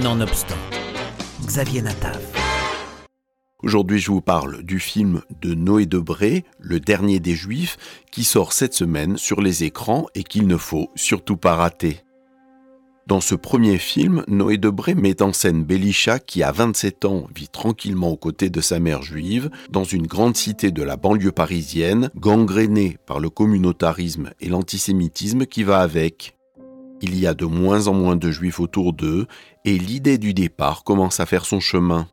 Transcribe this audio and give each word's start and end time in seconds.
Nonobstant, 0.00 0.56
Xavier 1.44 1.82
Natav. 1.82 2.18
Aujourd'hui, 3.62 3.98
je 3.98 4.10
vous 4.10 4.22
parle 4.22 4.62
du 4.62 4.80
film 4.80 5.20
de 5.42 5.52
Noé 5.52 5.84
Debré, 5.84 6.46
Le 6.58 6.80
dernier 6.80 7.20
des 7.20 7.34
Juifs, 7.34 7.76
qui 8.10 8.24
sort 8.24 8.54
cette 8.54 8.72
semaine 8.72 9.18
sur 9.18 9.42
les 9.42 9.64
écrans 9.64 10.06
et 10.14 10.24
qu'il 10.24 10.46
ne 10.46 10.56
faut 10.56 10.88
surtout 10.94 11.36
pas 11.36 11.56
rater. 11.56 12.00
Dans 13.06 13.20
ce 13.20 13.34
premier 13.34 13.76
film, 13.76 14.24
Noé 14.28 14.56
Debré 14.56 14.94
met 14.94 15.20
en 15.20 15.34
scène 15.34 15.62
Belisha 15.62 16.18
qui, 16.18 16.42
à 16.42 16.52
27 16.52 17.04
ans, 17.04 17.26
vit 17.34 17.48
tranquillement 17.48 18.12
aux 18.12 18.16
côtés 18.16 18.48
de 18.48 18.62
sa 18.62 18.80
mère 18.80 19.02
juive 19.02 19.50
dans 19.68 19.84
une 19.84 20.06
grande 20.06 20.38
cité 20.38 20.70
de 20.70 20.82
la 20.82 20.96
banlieue 20.96 21.32
parisienne, 21.32 22.08
gangrénée 22.16 22.96
par 23.04 23.20
le 23.20 23.28
communautarisme 23.28 24.30
et 24.40 24.48
l'antisémitisme 24.48 25.44
qui 25.44 25.64
va 25.64 25.80
avec. 25.80 26.34
Il 27.02 27.18
y 27.18 27.26
a 27.26 27.34
de 27.34 27.44
moins 27.44 27.88
en 27.88 27.94
moins 27.94 28.16
de 28.16 28.30
juifs 28.30 28.60
autour 28.60 28.92
d'eux 28.92 29.26
et 29.64 29.76
l'idée 29.76 30.18
du 30.18 30.34
départ 30.34 30.84
commence 30.84 31.20
à 31.20 31.26
faire 31.26 31.44
son 31.44 31.60
chemin. 31.60 32.08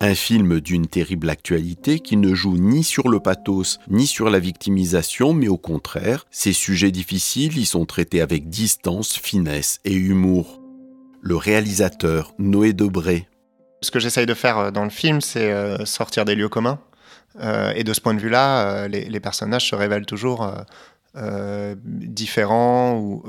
Un 0.00 0.14
film 0.14 0.60
d'une 0.60 0.86
terrible 0.86 1.28
actualité 1.30 2.00
qui 2.00 2.16
ne 2.16 2.34
joue 2.34 2.58
ni 2.58 2.84
sur 2.84 3.08
le 3.08 3.18
pathos 3.18 3.78
ni 3.88 4.06
sur 4.06 4.30
la 4.30 4.38
victimisation, 4.38 5.32
mais 5.32 5.48
au 5.48 5.56
contraire, 5.56 6.26
ces 6.30 6.52
sujets 6.52 6.90
difficiles 6.90 7.58
y 7.58 7.66
sont 7.66 7.86
traités 7.86 8.20
avec 8.20 8.48
distance, 8.48 9.16
finesse 9.16 9.80
et 9.84 9.94
humour. 9.94 10.60
Le 11.20 11.34
réalisateur 11.34 12.34
Noé 12.38 12.72
Debré. 12.72 13.26
Ce 13.80 13.90
que 13.90 13.98
j'essaye 13.98 14.26
de 14.26 14.34
faire 14.34 14.58
euh, 14.58 14.70
dans 14.70 14.84
le 14.84 14.90
film, 14.90 15.20
c'est 15.20 15.50
euh, 15.52 15.84
sortir 15.84 16.24
des 16.24 16.34
lieux 16.34 16.48
communs. 16.48 16.78
Euh, 17.40 17.72
et 17.74 17.84
de 17.84 17.92
ce 17.92 18.00
point 18.00 18.14
de 18.14 18.20
vue-là, 18.20 18.88
les, 18.88 19.20
personnages 19.20 19.68
se 19.68 19.74
révèlent 19.74 20.06
toujours 20.06 20.50
différents 21.84 22.98
ou 22.98 23.22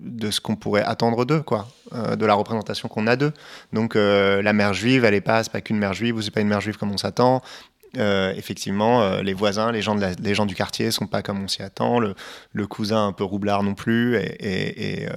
de 0.00 0.30
ce 0.30 0.40
qu'on 0.40 0.56
pourrait 0.56 0.82
attendre 0.82 1.24
d'eux, 1.24 1.42
quoi, 1.42 1.68
euh, 1.92 2.16
de 2.16 2.26
la 2.26 2.34
représentation 2.34 2.88
qu'on 2.88 3.06
a 3.06 3.16
d'eux. 3.16 3.32
Donc 3.72 3.96
euh, 3.96 4.42
la 4.42 4.52
mère 4.52 4.74
juive, 4.74 5.04
elle 5.04 5.14
est 5.14 5.20
pas, 5.20 5.42
c'est 5.42 5.52
pas 5.52 5.60
qu'une 5.60 5.78
mère 5.78 5.92
juive 5.92 6.16
ou 6.16 6.22
c'est 6.22 6.30
pas 6.30 6.40
une 6.40 6.48
mère 6.48 6.60
juive 6.60 6.76
comme 6.76 6.90
on 6.90 6.98
s'attend. 6.98 7.42
Euh, 7.96 8.32
effectivement, 8.36 9.20
les 9.20 9.34
voisins, 9.34 9.72
les 9.72 9.82
gens, 9.82 9.96
les 9.96 10.34
gens 10.34 10.46
du 10.46 10.54
quartier 10.54 10.92
sont 10.92 11.08
pas 11.08 11.22
comme 11.22 11.42
on 11.42 11.48
s'y 11.48 11.62
attend. 11.62 11.98
Le, 11.98 12.14
le, 12.52 12.66
cousin 12.68 13.08
un 13.08 13.12
peu 13.12 13.24
roublard 13.24 13.64
non 13.64 13.74
plus. 13.74 14.16
Et, 14.16 15.02
et, 15.02 15.08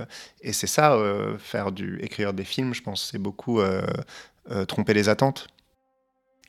et 0.41 0.53
c'est 0.53 0.67
ça, 0.67 0.97
faire 1.37 1.71
du, 1.71 1.99
écrire 2.01 2.33
des 2.33 2.43
films, 2.43 2.73
je 2.73 2.81
pense, 2.81 3.09
c'est 3.11 3.19
beaucoup 3.19 3.61
tromper 4.67 4.95
les 4.95 5.07
attentes. 5.07 5.47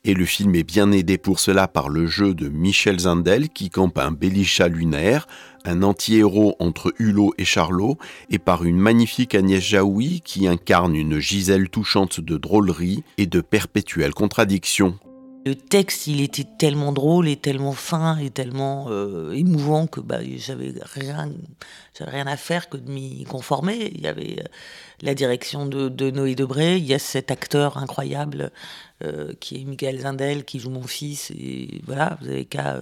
Et 0.07 0.13
le 0.13 0.25
film 0.25 0.53
est 0.53 0.63
bien 0.63 0.91
aidé 0.91 1.17
pour 1.17 1.39
cela 1.39 1.67
par 1.67 1.89
le 1.89 2.05
jeu 2.05 2.35
de 2.35 2.47
Michel 2.47 2.99
Zindel 2.99 3.49
qui 3.49 3.71
campe 3.71 3.97
un 3.97 4.11
Belisha 4.11 4.67
lunaire, 4.67 5.27
un 5.65 5.81
anti-héros 5.81 6.55
entre 6.59 6.93
Hulot 6.99 7.33
et 7.39 7.43
Charlot, 7.43 7.97
et 8.29 8.37
par 8.37 8.65
une 8.65 8.77
magnifique 8.77 9.33
Agnès 9.33 9.63
Jaoui 9.63 10.21
qui 10.23 10.47
incarne 10.47 10.95
une 10.95 11.17
Gisèle 11.17 11.69
touchante 11.69 12.21
de 12.21 12.37
drôlerie 12.37 13.03
et 13.17 13.25
de 13.25 13.41
perpétuelle 13.41 14.13
contradiction. 14.13 14.99
Le 15.45 15.53
texte, 15.53 16.07
il 16.07 16.21
était 16.21 16.47
tellement 16.57 16.91
drôle 16.91 17.27
et 17.27 17.35
tellement 17.35 17.73
fin 17.73 18.17
et 18.17 18.31
tellement 18.31 18.87
euh, 18.89 19.31
émouvant 19.31 19.85
que 19.85 19.99
bah, 19.99 20.17
j'avais 20.37 20.73
rien, 20.81 21.31
rien 21.99 22.25
à 22.25 22.35
faire 22.35 22.67
que 22.67 22.77
de 22.77 22.89
m'y 22.89 23.25
conformer. 23.25 23.91
Il 23.93 24.01
y 24.01 24.07
avait 24.07 24.39
euh, 24.39 24.47
la 25.03 25.13
direction 25.13 25.67
de, 25.67 26.09
Noé 26.09 26.33
Debré, 26.33 26.77
il 26.77 26.85
y 26.85 26.95
a 26.95 26.99
cet 26.99 27.29
acteur 27.29 27.77
incroyable 27.77 28.51
euh, 29.03 29.33
qui 29.39 29.61
est 29.61 29.65
Michael 29.65 29.99
Zindel 29.99 30.45
qui 30.45 30.57
joue 30.57 30.71
mon 30.71 30.87
fils 30.87 31.29
et 31.29 31.79
voilà, 31.85 32.17
vous 32.21 32.29
avez 32.29 32.45
qu'à 32.45 32.79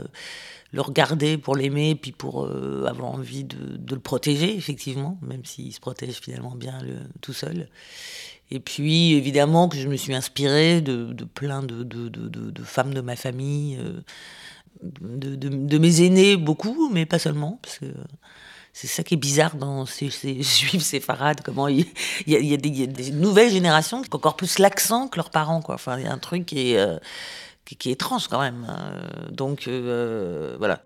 le 0.73 0.81
regarder 0.81 1.37
pour 1.37 1.55
l'aimer 1.55 1.95
puis 1.95 2.11
pour 2.11 2.45
avoir 2.45 3.11
envie 3.11 3.45
de, 3.45 3.77
de, 3.77 3.93
le 3.95 4.01
protéger 4.01 4.57
effectivement, 4.57 5.17
même 5.21 5.45
s'il 5.45 5.71
se 5.71 5.79
protège 5.79 6.15
finalement 6.15 6.55
bien 6.55 6.79
tout 7.21 7.33
seul. 7.33 7.69
Et 8.53 8.59
puis, 8.59 9.13
évidemment, 9.13 9.67
que 9.67 9.77
je 9.77 9.87
me 9.87 9.95
suis 9.95 10.13
inspirée 10.13 10.79
de, 10.79 11.11
plein 11.23 11.63
de, 11.63 12.63
femmes 12.63 12.93
de 12.93 13.01
ma 13.01 13.15
famille, 13.15 13.79
euh, 13.79 14.01
de, 14.83 15.77
mes 15.79 16.01
aînés, 16.03 16.37
beaucoup, 16.37 16.89
mais 16.93 17.07
pas 17.07 17.17
seulement, 17.17 17.57
parce 17.63 17.79
que 17.79 17.87
c'est 18.71 18.85
ça 18.85 19.01
qui 19.03 19.15
est 19.15 19.17
bizarre 19.17 19.55
dans 19.55 19.87
ces, 19.87 20.09
juifs 20.11 20.83
séfarades, 20.83 21.41
comment 21.43 21.67
il, 21.67 21.87
y, 22.27 22.53
a, 22.53 22.57
des, 22.57 23.11
nouvelles 23.11 23.51
générations 23.51 24.03
qui 24.03 24.09
ont 24.11 24.17
encore 24.17 24.35
plus 24.35 24.59
l'accent 24.59 25.07
que 25.07 25.17
leurs 25.17 25.31
parents, 25.31 25.63
quoi. 25.63 25.73
Enfin, 25.73 25.97
il 25.97 26.05
y 26.05 26.07
a 26.07 26.13
un 26.13 26.19
truc 26.19 26.45
qui 26.45 26.73
est, 26.73 26.77
euh, 26.77 26.99
qui, 27.65 27.91
est 27.91 28.01
quand 28.29 28.41
même. 28.41 28.65
Hein. 28.67 29.31
Donc, 29.31 29.67
euh, 29.67 30.55
voilà. 30.57 30.83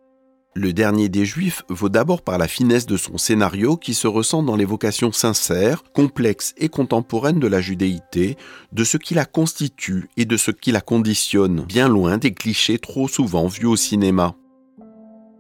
Le 0.56 0.74
dernier 0.74 1.08
des 1.08 1.24
Juifs 1.24 1.62
vaut 1.70 1.90
d'abord 1.90 2.24
par 2.24 2.40
la 2.40 2.48
finesse 2.48 2.88
de 2.88 2.98
son 2.98 3.20
scénario 3.20 3.78
qui 3.78 3.94
se 3.94 4.08
ressent 4.08 4.42
dans 4.42 4.56
l'évocation 4.56 5.12
sincère, 5.12 5.84
complexe 5.94 6.56
et 6.58 6.68
contemporaine 6.68 7.40
de 7.40 7.46
la 7.46 7.62
judéité, 7.62 8.38
de 8.72 8.84
ce 8.84 8.98
qui 8.98 9.14
la 9.14 9.26
constitue 9.26 10.10
et 10.18 10.26
de 10.26 10.36
ce 10.36 10.50
qui 10.50 10.72
la 10.72 10.82
conditionne, 10.82 11.62
bien 11.62 11.88
loin 11.88 12.18
des 12.18 12.34
clichés 12.34 12.80
trop 12.80 13.08
souvent 13.08 13.46
vus 13.46 13.68
au 13.68 13.76
cinéma. 13.76 14.36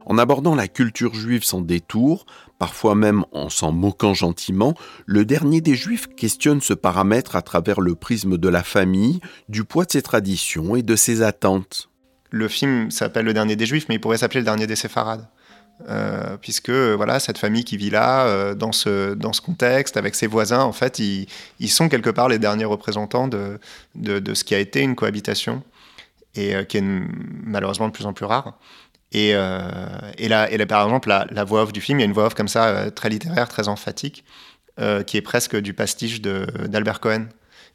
En 0.07 0.18
abordant 0.18 0.56
la 0.56 0.68
culture 0.68 1.13
juive 1.13 1.44
sans 1.44 1.62
détour, 1.62 2.25
parfois 2.57 2.95
même 2.95 3.25
en 3.31 3.50
s'en 3.50 3.72
moquant 3.72 4.16
gentiment, 4.16 4.73
le 5.06 5.25
dernier 5.25 5.62
des 5.62 5.75
Juifs 5.75 6.07
questionne 6.16 6.62
ce 6.62 6.73
paramètre 6.73 7.35
à 7.35 7.44
travers 7.44 7.81
le 7.81 7.94
prisme 7.94 8.38
de 8.38 8.50
la 8.50 8.63
famille, 8.63 9.19
du 9.50 9.63
poids 9.63 9.85
de 9.85 9.91
ses 9.91 10.01
traditions 10.01 10.75
et 10.75 10.81
de 10.81 10.95
ses 10.95 11.22
attentes 11.22 11.90
le 12.29 12.47
film 12.47 12.91
s'appelle 12.91 13.25
Le 13.25 13.34
Dernier 13.34 13.56
des 13.56 13.66
Juifs, 13.66 13.85
mais 13.90 13.95
il 13.95 14.01
pourrait 14.01 14.18
s'appeler 14.18 14.41
Le 14.41 14.45
Dernier 14.45 14.68
des 14.68 14.75
Séfarades. 14.75 15.28
Euh, 15.90 16.38
puisque 16.38 16.72
voilà 16.72 17.19
cette 17.19 17.38
famille 17.38 17.63
qui 17.63 17.78
vit 17.78 17.91
là 17.91 18.25
euh, 18.25 18.56
dans 18.56 18.72
ce 18.72 19.13
dans 19.13 19.31
ce 19.31 19.41
contexte 19.41 19.95
avec 19.95 20.16
ses 20.16 20.25
voisins 20.25 20.63
en 20.63 20.72
fait 20.72 20.97
ils, 20.97 21.28
sont 21.69 21.88
quelque 21.88 22.09
part 22.09 22.29
les 22.29 22.39
derniers 22.39 22.66
représentants 22.66 23.28
de, 23.28 23.59
de, 23.94 24.34
ce 24.34 24.44
qui 24.44 24.56
a 24.56 24.59
été 24.59 24.81
une 24.81 24.95
cohabitation 24.95 25.62
et 26.34 26.56
euh, 26.56 26.63
qui 26.63 26.78
est 26.78 26.84
malheureusement 26.84 27.89
de 27.89 27.94
plus 27.94 28.07
en 28.07 28.13
plus 28.13 28.25
rare 28.25 28.57
et, 29.13 29.29
et, 29.29 30.28
là, 30.28 30.47
par 30.68 30.84
exemple 30.84 31.07
la, 31.07 31.44
voix 31.44 31.63
off 31.63 31.72
du 31.72 31.81
film 31.81 32.00
il 32.00 32.01
y 32.01 32.06
a 32.06 32.07
une 32.07 32.13
voix 32.13 32.25
off 32.25 32.34
comme 32.34 32.50
ça 32.50 32.91
très 32.91 33.09
littéraire 33.09 33.47
très 33.47 33.68
emphatique 33.68 34.25
qui 35.06 35.18
est 35.18 35.22
presque 35.22 35.56
du 35.56 35.73
pastiche 35.73 36.22
d'Albert 36.22 37.00
Cohen 37.00 37.28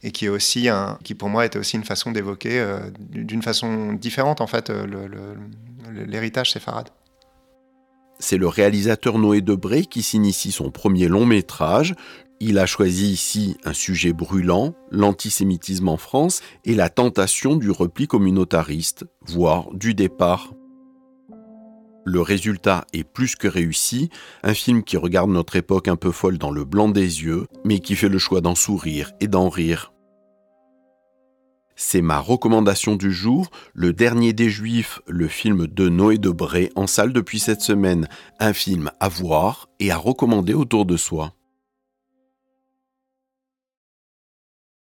et 0.02 0.10
qui 0.10 0.26
est 0.26 0.28
aussi 0.28 0.68
qui 1.04 1.14
pour 1.14 1.28
moi 1.28 1.46
était 1.46 1.58
aussi 1.58 1.76
une 1.76 1.84
façon 1.84 2.12
d'évoquer 2.12 2.58
euh, 2.58 2.80
d'une 2.98 3.42
façon 3.42 3.92
différente 3.92 4.40
en 4.40 4.46
fait 4.46 4.70
euh, 4.70 5.34
l'héritage 6.06 6.52
séfarade. 6.52 6.88
C'est 8.18 8.38
le 8.38 8.48
réalisateur 8.48 9.18
Noé 9.18 9.40
Debré 9.40 9.84
qui 9.84 10.02
s'initie 10.02 10.52
son 10.52 10.70
premier 10.70 11.08
long 11.08 11.26
métrage. 11.26 11.94
Il 12.40 12.58
a 12.58 12.66
choisi 12.66 13.10
ici 13.10 13.56
un 13.64 13.72
sujet 13.72 14.12
brûlant, 14.12 14.74
l'antisémitisme 14.90 15.88
en 15.88 15.96
France 15.96 16.40
et 16.64 16.74
la 16.74 16.88
tentation 16.88 17.56
du 17.56 17.70
repli 17.70 18.06
communautariste, 18.06 19.04
voire 19.26 19.72
du 19.72 19.94
départ. 19.94 20.52
Le 22.04 22.20
résultat 22.20 22.84
est 22.92 23.04
plus 23.04 23.36
que 23.36 23.46
réussi, 23.46 24.10
un 24.42 24.54
film 24.54 24.82
qui 24.82 24.96
regarde 24.96 25.30
notre 25.30 25.56
époque 25.56 25.86
un 25.88 25.96
peu 25.96 26.10
folle 26.10 26.38
dans 26.38 26.50
le 26.50 26.64
blanc 26.64 26.88
des 26.88 27.22
yeux, 27.22 27.46
mais 27.64 27.78
qui 27.78 27.94
fait 27.94 28.08
le 28.08 28.18
choix 28.18 28.40
d'en 28.40 28.56
sourire 28.56 29.12
et 29.20 29.28
d'en 29.28 29.48
rire. 29.48 29.92
C'est 31.76 32.02
ma 32.02 32.18
recommandation 32.18 32.96
du 32.96 33.12
jour, 33.12 33.50
Le 33.72 33.92
Dernier 33.92 34.32
des 34.32 34.50
Juifs, 34.50 35.00
le 35.06 35.26
film 35.26 35.66
de 35.66 35.88
Noé 35.88 36.18
Debré 36.18 36.70
en 36.76 36.86
salle 36.86 37.12
depuis 37.12 37.38
cette 37.38 37.62
semaine, 37.62 38.08
un 38.40 38.52
film 38.52 38.90
à 39.00 39.08
voir 39.08 39.68
et 39.80 39.90
à 39.90 39.96
recommander 39.96 40.54
autour 40.54 40.86
de 40.86 40.96
soi. 40.96 41.34